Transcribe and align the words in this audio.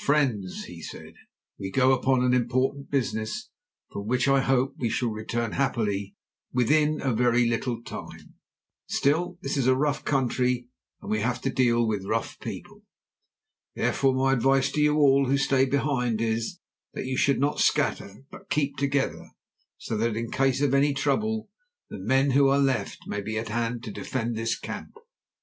"Friends," 0.00 0.64
he 0.64 0.82
said, 0.82 1.14
"we 1.58 1.70
go 1.70 1.92
upon 1.92 2.22
an 2.22 2.34
important 2.34 2.90
business, 2.90 3.48
from 3.90 4.06
which 4.06 4.28
I 4.28 4.42
hope 4.42 4.74
we 4.76 4.90
shall 4.90 5.08
return 5.08 5.52
happily 5.52 6.14
within 6.52 7.00
a 7.00 7.10
very 7.14 7.46
little 7.48 7.82
time. 7.82 8.34
Still, 8.86 9.38
this 9.40 9.56
is 9.56 9.66
a 9.66 9.74
rough 9.74 10.04
country, 10.04 10.68
and 11.00 11.10
we 11.10 11.20
have 11.20 11.40
to 11.40 11.48
deal 11.50 11.88
with 11.88 12.04
rough 12.04 12.38
people. 12.40 12.82
Therefore 13.74 14.12
my 14.14 14.34
advice 14.34 14.70
to 14.72 14.88
all 14.94 15.22
you 15.24 15.30
who 15.30 15.38
stay 15.38 15.64
behind 15.64 16.20
is 16.20 16.58
that 16.92 17.06
you 17.06 17.16
should 17.16 17.40
not 17.40 17.58
scatter, 17.58 18.24
but 18.30 18.50
keep 18.50 18.76
together, 18.76 19.30
so 19.78 19.96
that 19.96 20.16
in 20.16 20.30
case 20.30 20.60
of 20.60 20.74
any 20.74 20.92
trouble 20.92 21.48
the 21.88 21.98
men 21.98 22.32
who 22.32 22.48
are 22.48 22.58
left 22.60 23.06
may 23.06 23.22
be 23.22 23.38
at 23.38 23.48
hand 23.48 23.82
to 23.84 23.90
defend 23.90 24.36
this 24.36 24.54
camp. 24.58 24.96